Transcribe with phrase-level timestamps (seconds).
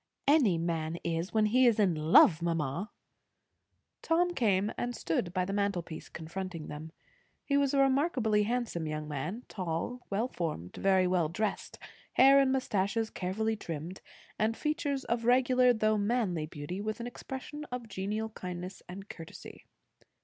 [0.27, 2.89] "Any man is, when he is in love, mamma."
[4.01, 6.91] Tom came and stood by the mantelpiece, confronting them.
[7.45, 11.77] He was a remarkably handsome young man; tall, well formed, very well dressed,
[12.13, 14.01] hair and moustaches carefully trimmed,
[14.39, 19.65] and features of regular though manly beauty, with an expression of genial kindness and courtesy.